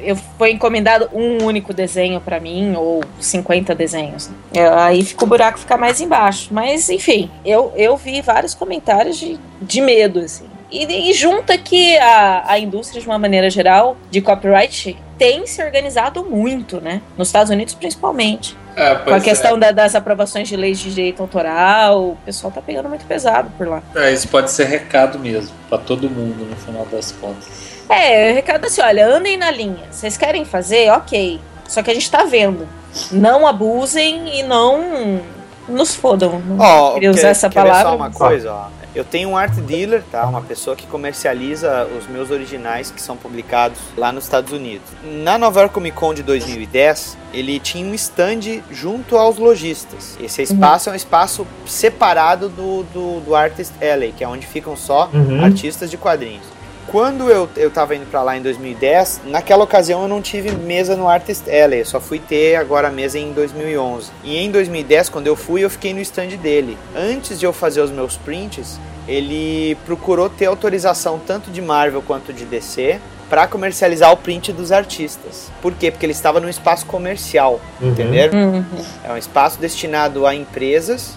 [0.00, 4.30] eu foi encomendado um único desenho pra mim, ou 50 desenhos.
[4.52, 6.48] É, aí fica o buraco fica mais embaixo.
[6.50, 10.46] Mas, enfim, eu, eu vi vários comentários de, de medo, assim.
[10.74, 15.62] E, e junta que a, a indústria, de uma maneira geral, de copyright, tem se
[15.62, 17.00] organizado muito, né?
[17.16, 18.56] Nos Estados Unidos, principalmente.
[18.76, 22.52] É, Com a pois questão da- das aprovações de leis de direito autoral, o pessoal
[22.52, 23.82] tá pegando muito pesado por lá.
[23.94, 27.46] É, isso pode ser recado mesmo, pra todo mundo no final das contas.
[27.88, 29.84] É, recado assim, olha, andem na linha.
[29.92, 30.90] Vocês querem fazer?
[30.90, 31.38] Ok.
[31.68, 32.66] Só que a gente tá vendo.
[33.12, 35.20] Não abusem e não
[35.68, 36.40] nos fodam.
[36.40, 37.82] Não Ó, queria usar essa palavra.
[37.90, 38.66] só uma coisa, ó.
[38.94, 40.24] Eu tenho um art dealer, tá?
[40.26, 44.86] Uma pessoa que comercializa os meus originais que são publicados lá nos Estados Unidos.
[45.02, 50.16] Na Nova York Comic Con de 2010, ele tinha um stand junto aos lojistas.
[50.20, 54.76] Esse espaço é um espaço separado do, do, do Artist Alley, que é onde ficam
[54.76, 55.44] só Uhum.
[55.44, 56.44] artistas de quadrinhos.
[56.88, 60.94] Quando eu, eu tava indo pra lá em 2010, naquela ocasião eu não tive mesa
[60.94, 64.10] no Artist Alley, eu só fui ter agora a mesa em 2011.
[64.22, 66.78] E em 2010, quando eu fui, eu fiquei no stand dele.
[66.94, 72.32] Antes de eu fazer os meus prints, ele procurou ter autorização tanto de Marvel quanto
[72.32, 75.50] de DC para comercializar o print dos artistas.
[75.62, 75.90] Por quê?
[75.90, 77.90] Porque ele estava num espaço comercial, Uhum.
[77.90, 78.38] entenderam?
[78.38, 78.64] Uhum.
[79.02, 81.16] É um espaço destinado a empresas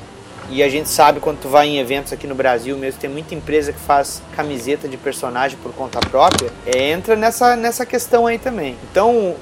[0.49, 3.35] E a gente sabe quando tu vai em eventos aqui no Brasil mesmo, tem muita
[3.35, 6.49] empresa que faz camiseta de personagem por conta própria.
[6.65, 8.77] É, entra nessa, nessa questão aí também.
[8.89, 9.35] Então,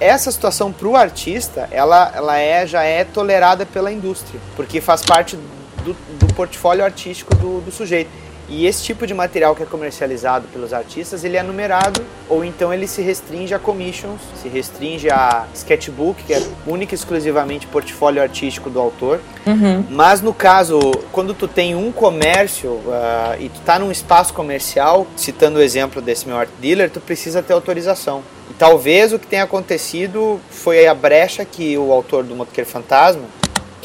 [0.00, 5.36] essa situação pro artista, ela, ela é, já é tolerada pela indústria, porque faz parte
[5.84, 8.10] do, do portfólio artístico do, do sujeito.
[8.48, 12.72] E esse tipo de material que é comercializado pelos artistas, ele é numerado ou então
[12.72, 18.22] ele se restringe a commissions, se restringe a sketchbook, que é única e exclusivamente portfólio
[18.22, 19.20] artístico do autor.
[19.46, 19.84] Uhum.
[19.90, 20.78] Mas no caso,
[21.12, 26.00] quando tu tem um comércio ah, e tu tá num espaço comercial, citando o exemplo
[26.00, 28.22] desse meu art dealer, tu precisa ter autorização.
[28.50, 33.24] E talvez o que tenha acontecido foi a brecha que o autor do Motoqueiro Fantasma,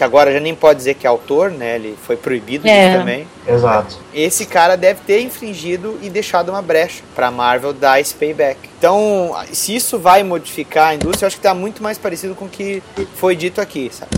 [0.01, 1.75] que agora já nem pode dizer que é autor, né?
[1.75, 2.87] Ele foi proibido É.
[2.87, 3.27] disso também.
[3.47, 3.99] Exato.
[4.11, 8.57] Esse cara deve ter infringido e deixado uma brecha pra Marvel dar esse payback.
[8.79, 12.45] Então, se isso vai modificar a indústria, eu acho que tá muito mais parecido com
[12.45, 12.81] o que
[13.13, 14.09] foi dito aqui, sabe?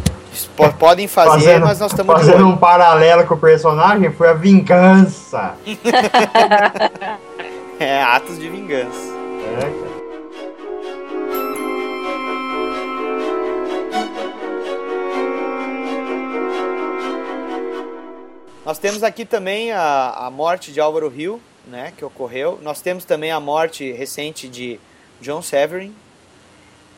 [0.79, 5.55] Podem fazer, mas nós estamos fazendo um paralelo com o personagem, foi a vingança.
[7.79, 8.97] É, atos de vingança.
[9.57, 9.92] É, cara.
[18.65, 22.59] Nós temos aqui também a, a morte de Álvaro Hill, né, que ocorreu.
[22.61, 24.79] Nós temos também a morte recente de
[25.21, 25.93] John Severin.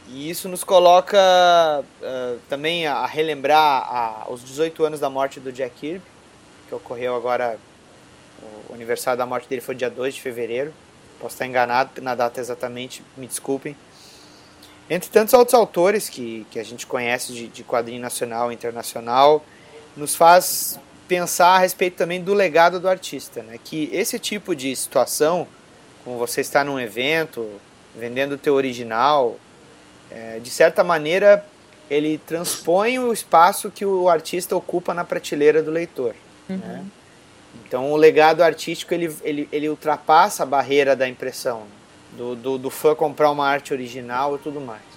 [0.08, 5.51] E isso nos coloca ah, também a relembrar a- os 18 anos da morte do
[5.51, 6.06] Jack Kirby,
[6.69, 7.58] que ocorreu agora.
[8.69, 10.71] O aniversário da morte dele foi dia 2 de fevereiro.
[11.19, 13.75] Posso estar enganado na data exatamente, me desculpem.
[14.88, 19.43] Entre tantos outros autores que, que a gente conhece de, de quadrinho nacional e internacional,
[19.97, 23.59] nos faz pensar a respeito também do legado do artista, né?
[23.63, 25.47] Que esse tipo de situação,
[26.03, 27.49] como você está num evento,
[27.95, 29.37] vendendo o teu original,
[30.11, 31.45] é, de certa maneira
[31.89, 36.15] ele transpõe o espaço que o artista ocupa na prateleira do leitor.
[36.49, 36.85] né?
[37.65, 41.75] Então o legado artístico ele, ele, ele ultrapassa a barreira da impressão, né?
[42.17, 44.94] do, do, do fã comprar uma arte original e tudo mais.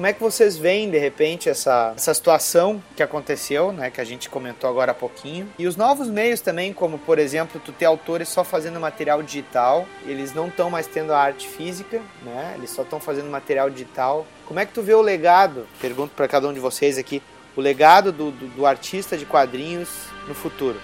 [0.00, 4.04] Como é que vocês veem, de repente, essa, essa situação que aconteceu, né, que a
[4.04, 5.46] gente comentou agora há pouquinho?
[5.58, 9.86] E os novos meios também, como, por exemplo, tu ter autores só fazendo material digital,
[10.06, 14.26] eles não estão mais tendo a arte física, né, eles só estão fazendo material digital.
[14.46, 17.22] Como é que tu vê o legado, pergunto para cada um de vocês aqui,
[17.54, 19.90] o legado do, do, do artista de quadrinhos
[20.26, 20.80] no futuro?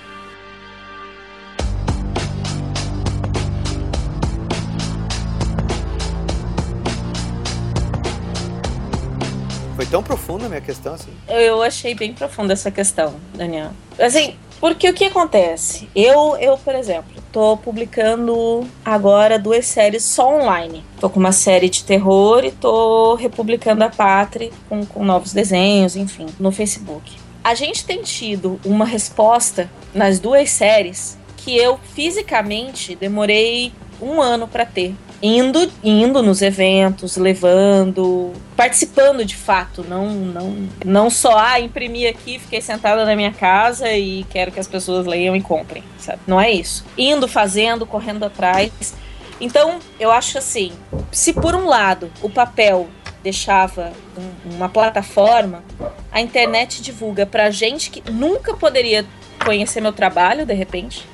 [9.76, 11.10] Foi tão profunda a minha questão assim?
[11.28, 13.72] Eu achei bem profunda essa questão, Daniel.
[13.98, 15.86] Assim, porque o que acontece?
[15.94, 20.82] Eu, eu por exemplo, tô publicando agora duas séries só online.
[20.98, 25.94] Tô com uma série de terror e tô republicando a Pátria com, com novos desenhos,
[25.94, 27.12] enfim, no Facebook.
[27.44, 34.48] A gente tem tido uma resposta nas duas séries que eu fisicamente demorei um ano
[34.48, 34.94] para ter.
[35.22, 42.38] Indo, indo nos eventos, levando, participando de fato, não, não, não só ah, imprimi aqui,
[42.38, 46.20] fiquei sentada na minha casa e quero que as pessoas leiam e comprem, sabe?
[46.26, 46.84] Não é isso.
[46.98, 48.70] Indo, fazendo, correndo atrás.
[49.40, 50.72] Então, eu acho assim,
[51.10, 52.86] se por um lado o papel
[53.22, 55.62] deixava um- uma plataforma,
[56.12, 59.04] a internet divulga pra gente que nunca poderia
[59.44, 61.04] conhecer meu trabalho, de repente,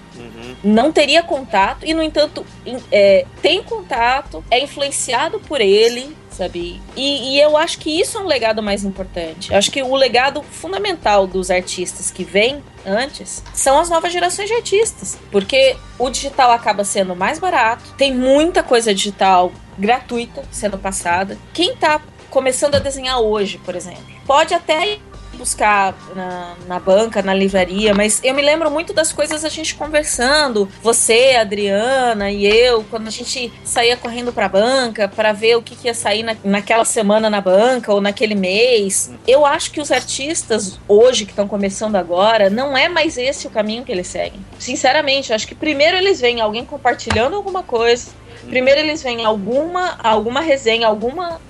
[0.63, 2.45] não teria contato e, no entanto,
[2.91, 6.81] é, tem contato, é influenciado por ele, sabe?
[6.97, 9.51] E, e eu acho que isso é um legado mais importante.
[9.51, 14.49] Eu acho que o legado fundamental dos artistas que vêm antes são as novas gerações
[14.49, 20.79] de artistas, porque o digital acaba sendo mais barato, tem muita coisa digital gratuita sendo
[20.79, 21.39] passada.
[21.53, 24.99] Quem tá começando a desenhar hoje, por exemplo, pode até
[25.43, 29.75] buscar na, na banca, na livraria, mas eu me lembro muito das coisas a gente
[29.75, 35.63] conversando, você, Adriana e eu, quando a gente saía correndo pra banca para ver o
[35.63, 39.11] que, que ia sair na, naquela semana na banca ou naquele mês.
[39.27, 43.51] Eu acho que os artistas hoje que estão começando agora, não é mais esse o
[43.51, 44.45] caminho que eles seguem.
[44.59, 48.11] Sinceramente, acho que primeiro eles veem alguém compartilhando alguma coisa,
[48.49, 51.41] Primeiro eles veem alguma, alguma resenha, alguma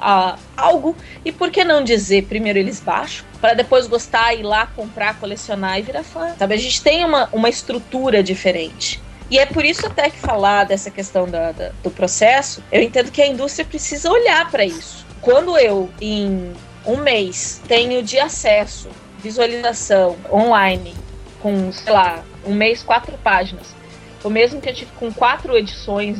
[0.56, 5.18] algo e por que não dizer primeiro eles baixam para depois gostar ir lá comprar,
[5.18, 6.34] colecionar e virar fã.
[6.38, 9.00] Sabe, a gente tem uma, uma estrutura diferente.
[9.30, 13.10] E é por isso até que falar dessa questão da, da- do processo, eu entendo
[13.10, 15.04] que a indústria precisa olhar para isso.
[15.20, 16.52] Quando eu em
[16.86, 20.94] um mês tenho de acesso, visualização online
[21.40, 23.74] com, sei lá, um mês quatro páginas,
[24.22, 26.16] o mesmo que eu tive com quatro edições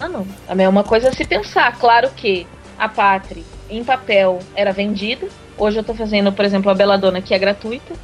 [0.00, 1.76] ano, também é uma coisa a se pensar.
[1.78, 2.46] Claro que
[2.78, 5.26] a Pátria em papel era vendida.
[5.58, 7.94] Hoje eu tô fazendo, por exemplo, a Beladona, que é gratuita.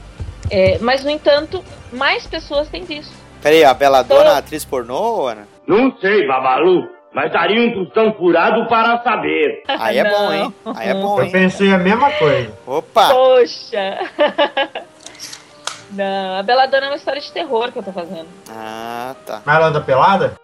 [0.50, 3.12] É, mas, no entanto, mais pessoas têm visto.
[3.42, 5.46] Peraí, a Beladona Então- é atriz pornô, Ana?
[5.66, 9.62] Não sei, Babalu, mas daria um tostão furado para saber.
[9.68, 10.54] Aí é bom, hein?
[10.76, 11.30] Aí é bom, Eu hein?
[11.32, 12.52] pensei a mesma coisa.
[12.66, 13.08] Opa!
[13.10, 13.98] Poxa!
[15.90, 18.26] Não, a Beladona é uma história de terror que eu tô fazendo.
[18.50, 19.42] Ah, tá.
[19.44, 20.34] Mas ela anda pelada?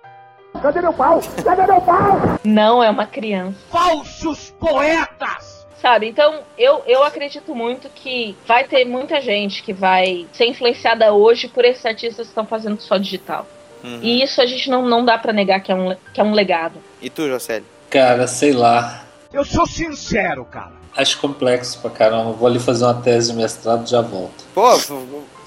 [2.45, 3.59] Não é uma criança.
[3.71, 5.59] Falsos poetas!
[5.81, 11.13] Sabe, então eu, eu acredito muito que vai ter muita gente que vai ser influenciada
[11.13, 13.47] hoje por esses artistas que estão fazendo só digital.
[13.85, 14.01] Uhum.
[14.03, 16.33] E isso a gente não, não dá pra negar que é, um, que é um
[16.33, 16.81] legado.
[17.01, 17.65] E tu, Jocélio?
[17.89, 19.05] Cara, sei lá.
[19.33, 20.73] Eu sou sincero, cara.
[20.97, 22.33] Acho complexo pra caramba.
[22.33, 24.45] Vou ali fazer uma tese de mestrado e já volto.
[24.53, 24.77] Pô,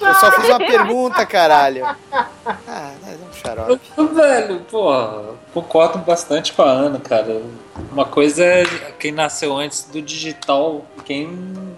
[0.01, 1.85] eu só fiz uma pergunta, caralho.
[2.11, 3.81] Ah, é um xarope.
[4.13, 7.41] Velho, porra, concordo bastante com a Ana, cara.
[7.91, 8.63] Uma coisa é
[8.99, 11.29] quem nasceu antes do digital, quem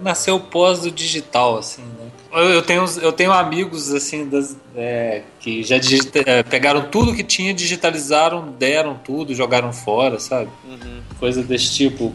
[0.01, 2.07] nasceu pós do digital, assim, né?
[2.35, 7.23] Eu, tenho, eu tenho amigos, assim, das, é, que já digita- é, pegaram tudo que
[7.23, 10.49] tinha, digitalizaram, deram tudo, jogaram fora, sabe?
[10.65, 11.01] Uhum.
[11.19, 12.11] Coisa desse tipo.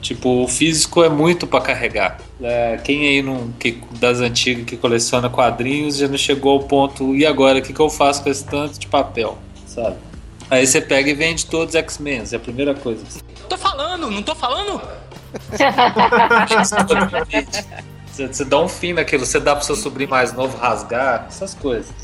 [0.00, 2.16] Tipo, o físico é muito pra carregar.
[2.42, 7.14] É, quem aí não, que, das antigas que coleciona quadrinhos já não chegou ao ponto,
[7.14, 9.96] e agora, o que, que eu faço com esse tanto de papel, sabe?
[10.48, 13.04] Aí você pega e vende todos os X-Men, é a primeira coisa.
[13.48, 14.80] Tô falando, não tô falando?
[18.06, 21.54] Você, você dá um fim naquilo, você dá pro seu sobrinho mais novo rasgar, essas
[21.54, 21.94] coisas.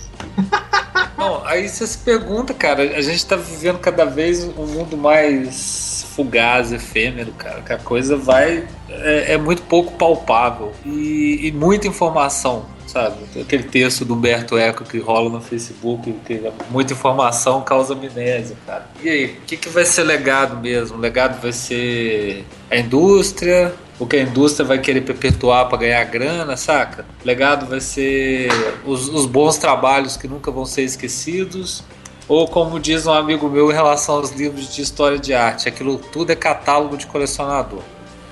[1.18, 5.95] Não, aí você se pergunta, cara, a gente tá vivendo cada vez um mundo mais
[6.16, 8.66] fugaz, efêmero, cara, que a coisa vai.
[8.88, 13.16] é, é muito pouco palpável e, e muita informação, sabe?
[13.38, 18.86] Aquele texto do Humberto Eco que rola no Facebook, que muita informação causa amnésia, cara.
[19.02, 20.96] E aí, o que, que vai ser legado mesmo?
[20.96, 26.04] O legado vai ser a indústria, o que a indústria vai querer perpetuar para ganhar
[26.04, 27.04] grana, saca?
[27.22, 28.48] O legado vai ser
[28.86, 31.84] os, os bons trabalhos que nunca vão ser esquecidos.
[32.28, 35.98] Ou como diz um amigo meu em relação aos livros de história de arte, aquilo
[35.98, 37.82] tudo é catálogo de colecionador.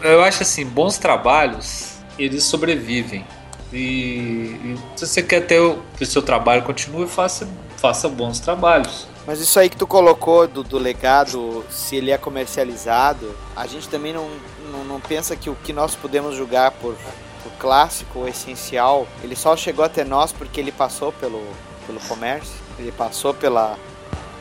[0.03, 3.25] Eu acho assim, bons trabalhos, eles sobrevivem.
[3.73, 8.41] E, e se você quer ter o, que o seu trabalho continue, faça, faça bons
[8.41, 9.07] trabalhos.
[9.27, 13.89] Mas isso aí que tu colocou do, do legado, se ele é comercializado, a gente
[13.89, 14.29] também não,
[14.71, 16.95] não, não pensa que o que nós podemos julgar por,
[17.43, 21.43] por clássico essencial, ele só chegou até nós porque ele passou pelo,
[21.87, 23.77] pelo comércio, ele passou pela,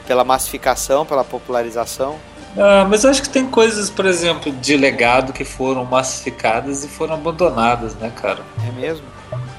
[0.07, 2.17] pela massificação, pela popularização.
[2.57, 6.87] Ah, mas eu acho que tem coisas, por exemplo, de legado que foram massificadas e
[6.87, 8.41] foram abandonadas, né, cara?
[8.67, 9.05] É mesmo?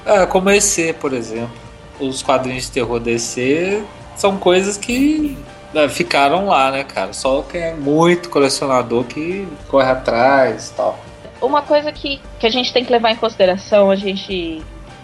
[0.05, 1.65] Ah, como a EC, por exemplo.
[1.99, 3.83] Os quadrinhos de terror da EC
[4.15, 5.37] são coisas que
[5.75, 7.11] ah, ficaram lá, né, cara?
[7.13, 10.99] Só quem é muito colecionador que corre atrás e tal.
[11.41, 14.61] Uma coisa que, que a gente tem que levar em consideração, a gente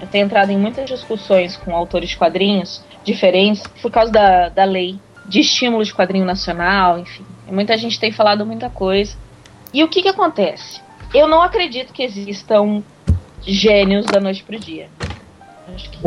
[0.10, 5.00] tem entrado em muitas discussões com autores de quadrinhos diferentes por causa da, da lei
[5.26, 7.26] de estímulo de quadrinho nacional, enfim.
[7.50, 9.16] Muita gente tem falado muita coisa.
[9.74, 10.82] E o que, que acontece?
[11.14, 12.84] Eu não acredito que existam
[13.42, 14.90] gênios da noite pro dia.
[15.74, 16.00] Acho que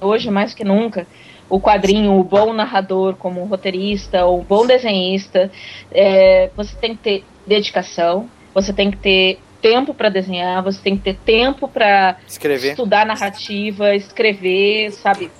[0.00, 1.06] hoje, mais que nunca,
[1.48, 5.50] o quadrinho, o bom narrador como roteirista, ou bom desenhista,
[5.90, 10.96] é, você tem que ter dedicação, você tem que ter tempo para desenhar, você tem
[10.96, 12.70] que ter tempo para Escrever.
[12.70, 15.30] estudar narrativa, escrever, sabe?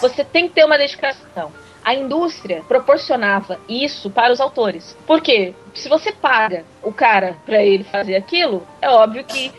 [0.00, 1.52] Você tem que ter uma dedicação.
[1.84, 4.96] A indústria proporcionava isso para os autores.
[5.06, 5.54] Por quê?
[5.72, 9.52] Se você paga o cara para ele fazer aquilo, é óbvio que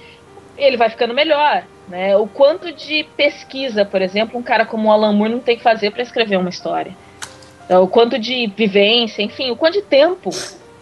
[0.58, 1.64] ele vai ficando melhor.
[1.88, 2.18] Né?
[2.18, 5.64] O quanto de pesquisa, por exemplo, um cara como o Alan Moore não tem que
[5.64, 6.94] fazer para escrever uma história.
[7.66, 10.30] Então, o quanto de vivência, enfim, o quanto de tempo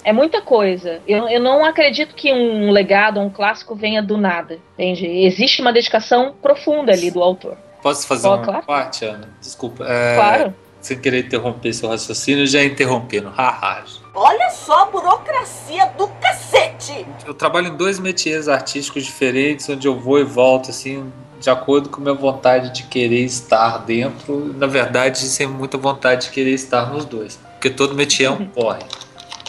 [0.03, 1.01] é muita coisa.
[1.07, 4.59] Eu, eu não acredito que um legado, um clássico venha do nada.
[4.73, 5.05] Entende?
[5.05, 7.57] Existe uma dedicação profunda ali do autor.
[7.85, 8.65] Posso fazer Ó, uma claro.
[8.65, 9.29] parte, Ana?
[9.39, 9.85] Desculpa.
[9.87, 10.53] É, Claro.
[10.81, 13.29] Sem querer interromper seu raciocínio, já interrompendo.
[13.29, 13.83] Haha.
[14.15, 17.05] Olha só a burocracia do cacete!
[17.27, 21.89] Eu trabalho em dois métiers artísticos diferentes, onde eu vou e volto, assim, de acordo
[21.89, 24.51] com a minha vontade de querer estar dentro.
[24.57, 27.39] Na verdade, sem muita vontade de querer estar nos dois.
[27.51, 28.81] Porque todo métier é um porre.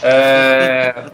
[0.03, 1.05] É,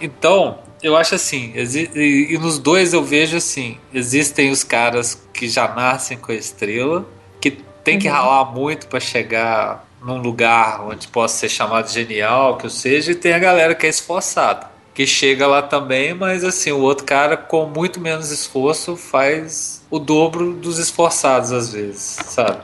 [0.00, 5.48] Então, eu acho assim, e, e nos dois eu vejo assim, existem os caras que
[5.48, 7.06] já nascem com a estrela,
[7.40, 7.50] que
[7.82, 8.14] tem que Uhum.
[8.14, 13.14] ralar muito para chegar num lugar onde possa ser chamado genial, que eu seja, e
[13.14, 17.36] tem a galera que é esforçada, que chega lá também, mas assim, o outro cara
[17.36, 22.60] com muito menos esforço faz o dobro dos esforçados às vezes, sabe?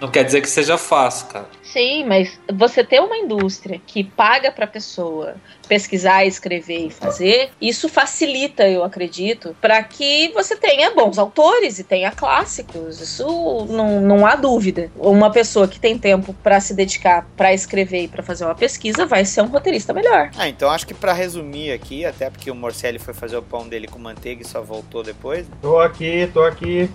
[0.00, 1.48] Não quer dizer que seja fácil, cara.
[1.72, 7.88] Sim, mas você ter uma indústria que paga pra pessoa pesquisar, escrever e fazer, isso
[7.88, 13.00] facilita, eu acredito, para que você tenha bons autores e tenha clássicos.
[13.00, 14.90] Isso não, não há dúvida.
[14.98, 19.06] Uma pessoa que tem tempo para se dedicar para escrever e para fazer uma pesquisa
[19.06, 20.30] vai ser um roteirista melhor.
[20.36, 23.66] Ah, então acho que para resumir aqui, até porque o Morcelli foi fazer o pão
[23.66, 25.46] dele com manteiga e só voltou depois.
[25.62, 26.90] Tô aqui, tô aqui.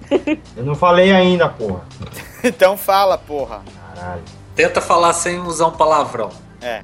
[0.54, 1.84] Eu não falei ainda, porra.
[2.44, 3.62] então fala, porra.
[3.98, 4.22] Caralho.
[4.54, 6.30] Tenta falar sem usar um palavrão.
[6.60, 6.82] É.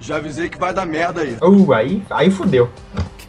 [0.00, 1.36] Já avisei que vai dar merda aí.
[1.42, 2.70] Uh, aí, aí fudeu.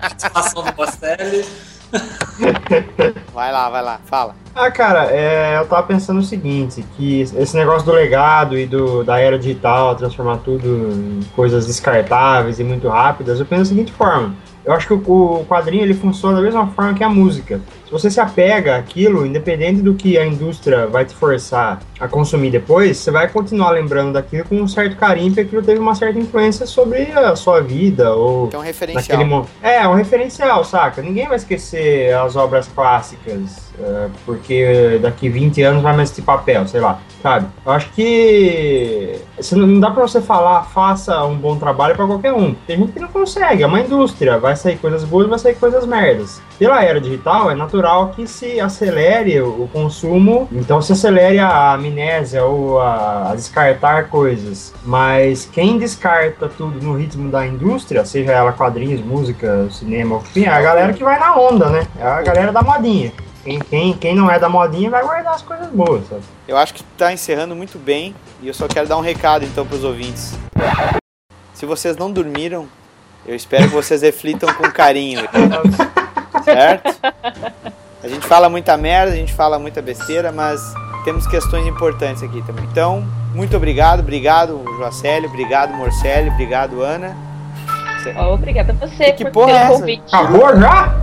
[0.00, 1.46] Participação do Bocelli.
[3.32, 4.34] Vai lá, vai lá, fala.
[4.54, 9.04] Ah, cara, é, eu tava pensando o seguinte, que esse negócio do legado e do,
[9.04, 13.92] da era digital, transformar tudo em coisas descartáveis e muito rápidas, eu penso da seguinte
[13.92, 14.34] forma.
[14.64, 17.60] Eu acho que o, o quadrinho ele funciona da mesma forma que a música.
[17.86, 22.50] Se você se apega àquilo, independente do que a indústria vai te forçar a consumir
[22.50, 26.18] depois, você vai continuar lembrando daquilo com um certo carinho, porque aquilo teve uma certa
[26.18, 28.12] influência sobre a sua vida.
[28.12, 29.02] Ou Então, referencial.
[29.18, 31.00] naquele mo- É, um referencial, saca?
[31.00, 36.66] Ninguém vai esquecer as obras clássicas, é, porque daqui 20 anos vai mais esse papel,
[36.66, 37.46] sei lá, sabe?
[37.64, 39.20] Eu acho que
[39.52, 42.52] não dá pra você falar, faça um bom trabalho pra qualquer um.
[42.66, 45.86] Tem gente que não consegue, é uma indústria, vai sair coisas boas, vai sair coisas
[45.86, 46.42] merdas.
[46.58, 47.75] Pela era digital, é natural
[48.14, 54.72] que se acelere o consumo, então se acelere a amnésia ou a, a descartar coisas.
[54.84, 60.48] Mas quem descarta tudo no ritmo da indústria, seja ela quadrinhos, música, cinema, enfim, é
[60.48, 61.86] a galera que vai na onda, né?
[61.98, 63.12] É a galera da modinha.
[63.44, 66.22] Quem, quem, quem não é da modinha vai guardar as coisas boas, sabe?
[66.48, 69.64] Eu acho que tá encerrando muito bem e eu só quero dar um recado então
[69.64, 70.36] pros ouvintes.
[71.54, 72.66] Se vocês não dormiram,
[73.24, 75.20] eu espero que vocês reflitam com carinho.
[76.46, 76.96] Certo?
[78.04, 80.60] A gente fala muita merda, a gente fala muita besteira, mas
[81.04, 82.64] temos questões importantes aqui também.
[82.70, 87.16] Então, muito obrigado, obrigado Joacélio, obrigado Morcelli, obrigado Ana.
[88.32, 89.72] Obrigada a você Que por porra é essa?
[89.72, 90.14] convite.
[90.14, 90.94] Acabou já?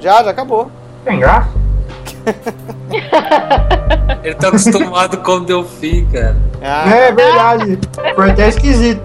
[0.00, 0.70] Já, já acabou.
[1.04, 1.50] Tem graça?
[4.22, 6.36] Ele tá acostumado com o Delfim, cara.
[6.62, 7.78] Ah, É verdade.
[8.14, 9.02] Foi até esquisito.